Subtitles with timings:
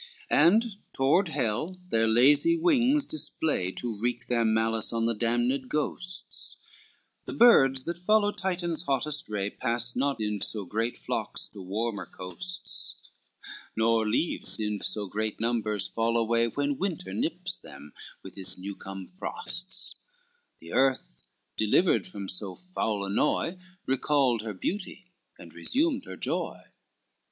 [0.31, 5.69] LXVI And toward hell their lazy wings display, To wreak their malice on the damned
[5.69, 6.57] ghosts;
[7.25, 12.07] The birds that follow Titan's hottest ray, Pass not in so great flocks to warmer
[12.07, 12.95] coasts,
[13.75, 17.93] Nor leaves in so great numbers fall away When winter nips them
[18.23, 19.97] with his new come frosts;
[20.57, 21.21] The earth
[21.57, 26.59] delivered from so foul annoy, Recalled her beauty, and resumed her joy.